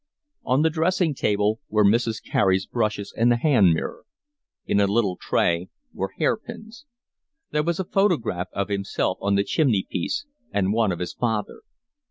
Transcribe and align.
On 0.43 0.63
the 0.63 0.71
dressing 0.71 1.13
table 1.13 1.59
were 1.69 1.85
Mrs. 1.85 2.23
Carey's 2.23 2.65
brushes 2.65 3.13
and 3.15 3.31
the 3.31 3.35
hand 3.35 3.71
mirror. 3.71 4.03
In 4.65 4.79
a 4.79 4.87
little 4.87 5.15
tray 5.15 5.69
were 5.93 6.13
hairpins. 6.17 6.85
There 7.51 7.61
was 7.61 7.79
a 7.79 7.85
photograph 7.85 8.47
of 8.51 8.69
himself 8.69 9.19
on 9.21 9.35
the 9.35 9.43
chimney 9.43 9.85
piece 9.87 10.25
and 10.51 10.73
one 10.73 10.91
of 10.91 10.97
his 10.97 11.13
father. 11.13 11.59